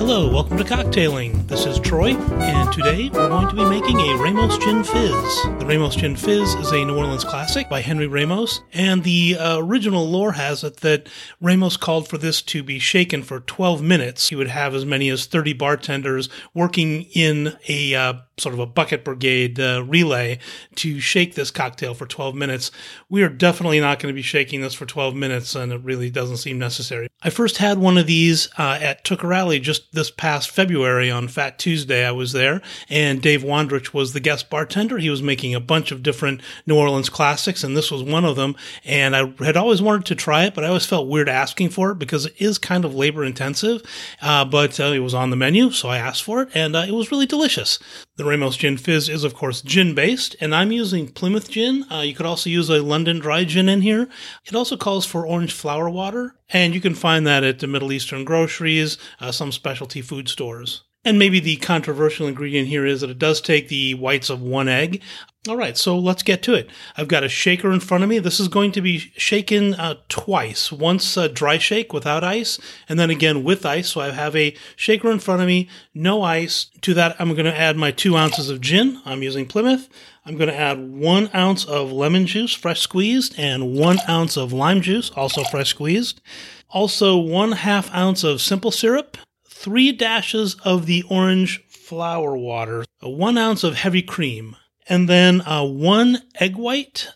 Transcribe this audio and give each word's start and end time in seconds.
Hello, 0.00 0.32
welcome 0.32 0.56
to 0.56 0.64
Cocktailing. 0.64 1.39
This 1.50 1.66
is 1.66 1.80
Troy, 1.80 2.14
and 2.14 2.72
today 2.72 3.10
we're 3.12 3.28
going 3.28 3.48
to 3.48 3.56
be 3.56 3.64
making 3.64 3.98
a 3.98 4.16
Ramos 4.22 4.56
Gin 4.58 4.84
Fizz. 4.84 5.42
The 5.58 5.66
Ramos 5.66 5.96
Gin 5.96 6.14
Fizz 6.14 6.54
is 6.54 6.70
a 6.70 6.84
New 6.84 6.96
Orleans 6.96 7.24
classic 7.24 7.68
by 7.68 7.80
Henry 7.80 8.06
Ramos, 8.06 8.60
and 8.72 9.02
the 9.02 9.36
uh, 9.36 9.58
original 9.58 10.08
lore 10.08 10.34
has 10.34 10.62
it 10.62 10.76
that 10.76 11.08
Ramos 11.40 11.76
called 11.76 12.06
for 12.06 12.18
this 12.18 12.40
to 12.42 12.62
be 12.62 12.78
shaken 12.78 13.24
for 13.24 13.40
12 13.40 13.82
minutes. 13.82 14.28
He 14.28 14.36
would 14.36 14.46
have 14.46 14.76
as 14.76 14.86
many 14.86 15.08
as 15.08 15.26
30 15.26 15.54
bartenders 15.54 16.28
working 16.54 17.02
in 17.14 17.56
a 17.66 17.96
uh, 17.96 18.12
sort 18.38 18.54
of 18.54 18.60
a 18.60 18.66
bucket 18.66 19.04
brigade 19.04 19.58
uh, 19.58 19.82
relay 19.84 20.38
to 20.76 21.00
shake 21.00 21.34
this 21.34 21.50
cocktail 21.50 21.94
for 21.94 22.06
12 22.06 22.34
minutes. 22.34 22.70
We 23.08 23.24
are 23.24 23.28
definitely 23.28 23.80
not 23.80 23.98
going 23.98 24.12
to 24.12 24.16
be 24.16 24.22
shaking 24.22 24.60
this 24.60 24.74
for 24.74 24.86
12 24.86 25.16
minutes, 25.16 25.56
and 25.56 25.72
it 25.72 25.82
really 25.82 26.10
doesn't 26.10 26.38
seem 26.38 26.60
necessary. 26.60 27.08
I 27.22 27.30
first 27.30 27.58
had 27.58 27.78
one 27.78 27.98
of 27.98 28.06
these 28.06 28.48
uh, 28.56 28.78
at 28.80 29.04
Tooker 29.04 29.30
just 29.58 29.92
this 29.92 30.10
past 30.10 30.50
February 30.50 31.10
on 31.10 31.28
Fat 31.40 31.58
Tuesday. 31.58 32.04
I 32.04 32.10
was 32.10 32.32
there, 32.32 32.60
and 32.90 33.22
Dave 33.22 33.42
Wondrich 33.42 33.94
was 33.94 34.12
the 34.12 34.20
guest 34.20 34.50
bartender. 34.50 34.98
He 34.98 35.08
was 35.08 35.22
making 35.22 35.54
a 35.54 35.58
bunch 35.60 35.90
of 35.90 36.02
different 36.02 36.42
New 36.66 36.76
Orleans 36.76 37.08
classics, 37.08 37.64
and 37.64 37.74
this 37.74 37.90
was 37.90 38.02
one 38.02 38.26
of 38.26 38.36
them. 38.36 38.56
And 38.84 39.16
I 39.16 39.32
had 39.42 39.56
always 39.56 39.80
wanted 39.80 40.04
to 40.04 40.14
try 40.14 40.44
it, 40.44 40.52
but 40.52 40.64
I 40.64 40.68
always 40.68 40.84
felt 40.84 41.08
weird 41.08 41.30
asking 41.30 41.70
for 41.70 41.92
it 41.92 41.98
because 41.98 42.26
it 42.26 42.34
is 42.36 42.58
kind 42.58 42.84
of 42.84 42.94
labor 42.94 43.24
intensive. 43.24 43.80
Uh, 44.20 44.44
but 44.44 44.78
uh, 44.78 44.92
it 44.92 44.98
was 44.98 45.14
on 45.14 45.30
the 45.30 45.36
menu, 45.36 45.70
so 45.70 45.88
I 45.88 45.96
asked 45.96 46.22
for 46.22 46.42
it, 46.42 46.50
and 46.52 46.76
uh, 46.76 46.84
it 46.86 46.92
was 46.92 47.10
really 47.10 47.24
delicious. 47.24 47.78
The 48.16 48.26
Ramos 48.26 48.58
Gin 48.58 48.76
Fizz 48.76 49.08
is, 49.08 49.24
of 49.24 49.32
course, 49.32 49.62
gin 49.62 49.94
based, 49.94 50.36
and 50.42 50.54
I'm 50.54 50.72
using 50.72 51.08
Plymouth 51.08 51.48
gin. 51.48 51.86
Uh, 51.90 52.02
you 52.02 52.14
could 52.14 52.26
also 52.26 52.50
use 52.50 52.68
a 52.68 52.82
London 52.82 53.18
dry 53.18 53.44
gin 53.44 53.70
in 53.70 53.80
here. 53.80 54.10
It 54.44 54.54
also 54.54 54.76
calls 54.76 55.06
for 55.06 55.26
orange 55.26 55.54
flower 55.54 55.88
water, 55.88 56.34
and 56.50 56.74
you 56.74 56.82
can 56.82 56.94
find 56.94 57.26
that 57.26 57.44
at 57.44 57.60
the 57.60 57.66
Middle 57.66 57.92
Eastern 57.92 58.26
groceries, 58.26 58.98
uh, 59.20 59.32
some 59.32 59.52
specialty 59.52 60.02
food 60.02 60.28
stores. 60.28 60.82
And 61.02 61.18
maybe 61.18 61.40
the 61.40 61.56
controversial 61.56 62.26
ingredient 62.26 62.68
here 62.68 62.84
is 62.84 63.00
that 63.00 63.08
it 63.08 63.18
does 63.18 63.40
take 63.40 63.68
the 63.68 63.94
whites 63.94 64.28
of 64.28 64.42
one 64.42 64.68
egg. 64.68 65.00
All 65.48 65.56
right, 65.56 65.74
so 65.74 65.98
let's 65.98 66.22
get 66.22 66.42
to 66.42 66.52
it. 66.52 66.68
I've 66.98 67.08
got 67.08 67.24
a 67.24 67.28
shaker 67.28 67.72
in 67.72 67.80
front 67.80 68.04
of 68.04 68.10
me. 68.10 68.18
This 68.18 68.38
is 68.38 68.48
going 68.48 68.72
to 68.72 68.82
be 68.82 68.98
shaken 68.98 69.72
uh, 69.72 69.94
twice. 70.10 70.70
Once 70.70 71.16
uh, 71.16 71.28
dry 71.28 71.56
shake 71.56 71.94
without 71.94 72.22
ice, 72.22 72.58
and 72.86 73.00
then 73.00 73.08
again 73.08 73.42
with 73.42 73.64
ice. 73.64 73.88
So 73.88 74.02
I 74.02 74.10
have 74.10 74.36
a 74.36 74.54
shaker 74.76 75.10
in 75.10 75.18
front 75.18 75.40
of 75.40 75.46
me, 75.46 75.70
no 75.94 76.22
ice. 76.22 76.66
To 76.82 76.92
that, 76.92 77.16
I'm 77.18 77.32
going 77.32 77.46
to 77.46 77.58
add 77.58 77.78
my 77.78 77.90
two 77.90 78.18
ounces 78.18 78.50
of 78.50 78.60
gin. 78.60 79.00
I'm 79.06 79.22
using 79.22 79.46
Plymouth. 79.46 79.88
I'm 80.26 80.36
going 80.36 80.50
to 80.50 80.56
add 80.56 80.78
one 80.78 81.30
ounce 81.34 81.64
of 81.64 81.90
lemon 81.90 82.26
juice, 82.26 82.52
fresh 82.52 82.80
squeezed, 82.80 83.34
and 83.38 83.72
one 83.72 83.96
ounce 84.06 84.36
of 84.36 84.52
lime 84.52 84.82
juice, 84.82 85.08
also 85.16 85.44
fresh 85.44 85.70
squeezed. 85.70 86.20
Also, 86.68 87.16
one 87.16 87.52
half 87.52 87.90
ounce 87.94 88.22
of 88.22 88.42
simple 88.42 88.70
syrup, 88.70 89.16
three 89.60 89.92
dashes 89.92 90.56
of 90.64 90.86
the 90.86 91.04
orange 91.10 91.62
flower 91.68 92.34
water, 92.34 92.84
one 93.02 93.36
ounce 93.36 93.62
of 93.62 93.74
heavy 93.74 94.00
cream, 94.00 94.56
and 94.88 95.06
then 95.06 95.42
uh, 95.42 95.62
one 95.62 96.22
egg 96.40 96.56
white. 96.56 97.08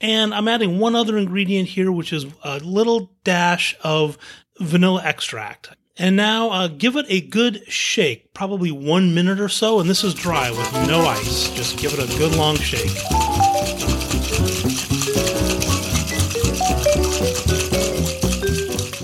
And 0.00 0.32
I'm 0.32 0.46
adding 0.46 0.78
one 0.78 0.94
other 0.94 1.18
ingredient 1.18 1.68
here, 1.68 1.90
which 1.90 2.12
is 2.12 2.26
a 2.44 2.60
little 2.60 3.12
dash 3.24 3.76
of 3.82 4.16
vanilla 4.60 5.02
extract. 5.04 5.70
And 5.98 6.16
now 6.16 6.50
uh, 6.50 6.68
give 6.68 6.96
it 6.96 7.06
a 7.08 7.20
good 7.20 7.64
shake, 7.70 8.32
probably 8.32 8.70
one 8.70 9.12
minute 9.12 9.40
or 9.40 9.48
so. 9.48 9.80
And 9.80 9.90
this 9.90 10.04
is 10.04 10.14
dry 10.14 10.50
with 10.50 10.72
no 10.86 11.00
ice. 11.00 11.50
Just 11.50 11.76
give 11.76 11.92
it 11.92 11.98
a 11.98 12.18
good 12.18 12.36
long 12.36 12.56
shake. 12.56 13.99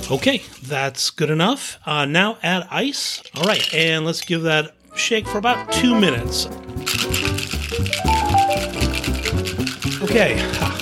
Okay, 0.09 0.43
that's 0.63 1.11
good 1.11 1.31
enough. 1.31 1.79
Uh, 1.85 2.05
now 2.05 2.39
add 2.43 2.69
ice. 2.71 3.23
All 3.35 3.43
right, 3.43 3.75
and 3.75 4.05
let's 4.05 4.21
give 4.21 4.43
that 4.43 4.75
shake 4.95 5.27
for 5.27 5.39
about 5.39 5.73
two 5.73 5.99
minutes. 5.99 6.47
Okay. 10.03 10.76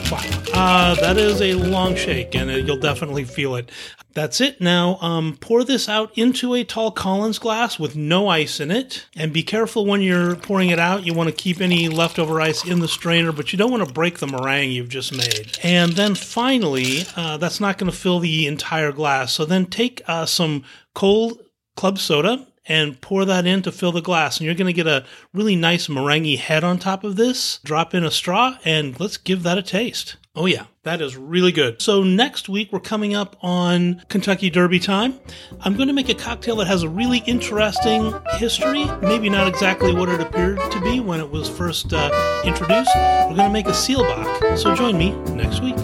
Uh, 0.56 0.94
that 0.94 1.19
is 1.19 1.42
a 1.42 1.54
long 1.54 1.97
shake, 1.97 2.34
and 2.37 2.48
you'll 2.66 2.78
definitely 2.78 3.25
feel 3.25 3.56
it. 3.56 3.70
That's 4.12 4.41
it. 4.41 4.60
Now, 4.60 4.98
um, 5.00 5.37
pour 5.41 5.65
this 5.65 5.88
out 5.88 6.16
into 6.16 6.54
a 6.54 6.62
tall 6.62 6.92
Collins 6.92 7.41
glass 7.41 7.81
with 7.81 7.97
no 7.97 8.28
ice 8.28 8.60
in 8.60 8.70
it. 8.70 9.06
And 9.16 9.32
be 9.32 9.43
careful 9.43 9.84
when 9.84 10.00
you're 10.00 10.37
pouring 10.37 10.70
it 10.70 10.78
out. 10.78 11.04
You 11.04 11.12
want 11.12 11.28
to 11.28 11.34
keep 11.34 11.60
any 11.60 11.88
leftover 11.88 12.41
ice 12.41 12.64
in 12.64 12.78
the 12.78 12.87
strainer, 12.87 13.32
but 13.32 13.53
you 13.53 13.59
don't 13.59 13.72
want 13.72 13.84
to 13.87 13.93
break 13.93 14.19
the 14.19 14.28
meringue 14.28 14.70
you've 14.70 14.88
just 14.88 15.12
made. 15.12 15.59
And 15.64 15.93
then 15.93 16.14
finally, 16.14 17.03
uh, 17.16 17.37
that's 17.38 17.59
not 17.59 17.76
going 17.76 17.91
to 17.91 17.97
fill 17.97 18.20
the 18.20 18.47
entire 18.47 18.93
glass. 18.93 19.32
So 19.32 19.44
then 19.44 19.66
take 19.66 20.03
uh, 20.06 20.26
some 20.26 20.62
cold 20.94 21.41
club 21.75 21.98
soda 21.98 22.47
and 22.66 23.00
pour 23.00 23.25
that 23.25 23.47
in 23.47 23.62
to 23.62 23.72
fill 23.72 23.92
the 23.92 24.00
glass. 24.00 24.38
And 24.38 24.47
you're 24.47 24.54
going 24.54 24.66
to 24.66 24.72
get 24.72 24.86
a 24.86 25.04
really 25.32 25.56
nice 25.56 25.88
meringue 25.88 26.36
head 26.36 26.64
on 26.64 26.78
top 26.78 27.04
of 27.04 27.16
this. 27.16 27.60
Drop 27.64 27.94
in 27.94 28.04
a 28.04 28.10
straw 28.10 28.56
and 28.64 28.98
let's 28.98 29.16
give 29.16 29.42
that 29.42 29.58
a 29.58 29.62
taste. 29.62 30.16
Oh, 30.36 30.47
yeah, 30.47 30.66
that 30.82 31.00
is 31.00 31.16
really 31.16 31.52
good. 31.52 31.80
So, 31.80 32.02
next 32.02 32.48
week 32.48 32.72
we're 32.72 32.80
coming 32.80 33.14
up 33.14 33.36
on 33.41 34.02
Kentucky 34.08 34.50
Derby 34.50 34.80
time. 34.80 35.20
I'm 35.60 35.76
going 35.76 35.86
to 35.86 35.94
make 35.94 36.08
a 36.08 36.14
cocktail 36.14 36.56
that 36.56 36.66
has 36.66 36.82
a 36.82 36.88
really 36.88 37.19
interesting 37.19 38.12
history, 38.32 38.84
maybe 39.00 39.31
not 39.31 39.46
exactly 39.46 39.94
what 39.94 40.08
it 40.08 40.20
appeared 40.20 40.58
to 40.72 40.81
be 40.81 40.98
when 40.98 41.20
it 41.20 41.31
was 41.31 41.48
first 41.48 41.92
uh, 41.92 42.42
introduced. 42.44 42.91
We're 42.96 43.36
going 43.36 43.48
to 43.48 43.50
make 43.50 43.66
a 43.66 43.70
Seelbach. 43.70 44.58
So, 44.58 44.75
join 44.75 44.98
me 44.98 45.12
next 45.34 45.62
week. 45.62 45.76